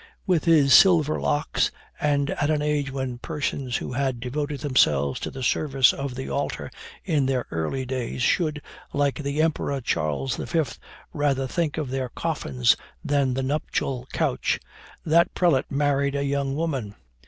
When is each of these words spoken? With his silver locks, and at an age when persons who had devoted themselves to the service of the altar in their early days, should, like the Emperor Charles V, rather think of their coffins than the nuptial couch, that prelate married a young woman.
With 0.25 0.45
his 0.45 0.73
silver 0.73 1.21
locks, 1.21 1.69
and 1.99 2.31
at 2.31 2.49
an 2.49 2.63
age 2.63 2.91
when 2.91 3.19
persons 3.19 3.77
who 3.77 3.93
had 3.93 4.19
devoted 4.19 4.61
themselves 4.61 5.19
to 5.19 5.29
the 5.29 5.43
service 5.43 5.93
of 5.93 6.15
the 6.15 6.27
altar 6.27 6.71
in 7.05 7.27
their 7.27 7.45
early 7.51 7.85
days, 7.85 8.23
should, 8.23 8.63
like 8.93 9.21
the 9.21 9.43
Emperor 9.43 9.79
Charles 9.79 10.37
V, 10.37 10.63
rather 11.13 11.45
think 11.45 11.77
of 11.77 11.91
their 11.91 12.09
coffins 12.09 12.75
than 13.05 13.35
the 13.35 13.43
nuptial 13.43 14.07
couch, 14.11 14.59
that 15.05 15.35
prelate 15.35 15.69
married 15.69 16.15
a 16.15 16.25
young 16.25 16.55
woman. 16.55 16.95